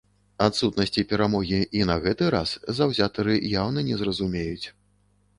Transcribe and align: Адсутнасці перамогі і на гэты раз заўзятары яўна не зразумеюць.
Адсутнасці 0.43 1.01
перамогі 1.09 1.59
і 1.79 1.83
на 1.89 1.97
гэты 2.05 2.29
раз 2.35 2.53
заўзятары 2.79 3.35
яўна 3.61 3.79
не 3.91 3.99
зразумеюць. 4.01 4.67